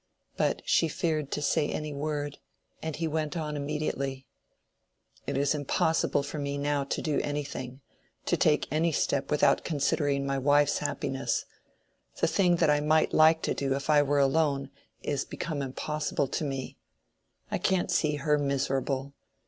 But 0.35 0.63
she 0.65 0.87
feared 0.87 1.29
to 1.29 1.43
say 1.43 1.69
any 1.69 1.93
word, 1.93 2.39
and 2.81 2.95
he 2.95 3.07
went 3.07 3.37
on 3.37 3.55
immediately. 3.55 4.25
"It 5.27 5.37
is 5.37 5.53
impossible 5.53 6.23
for 6.23 6.39
me 6.39 6.57
now 6.57 6.85
to 6.85 7.03
do 7.03 7.19
anything—to 7.21 8.35
take 8.35 8.67
any 8.71 8.91
step 8.93 9.29
without 9.29 9.63
considering 9.63 10.25
my 10.25 10.39
wife's 10.39 10.79
happiness. 10.79 11.45
The 12.19 12.25
thing 12.25 12.55
that 12.55 12.69
I 12.71 12.79
might 12.79 13.13
like 13.13 13.43
to 13.43 13.53
do 13.53 13.75
if 13.75 13.91
I 13.91 14.01
were 14.01 14.17
alone, 14.17 14.71
is 15.03 15.23
become 15.23 15.61
impossible 15.61 16.27
to 16.29 16.43
me. 16.45 16.77
I 17.51 17.59
can't 17.59 17.91
see 17.91 18.15
her 18.15 18.39
miserable. 18.39 19.13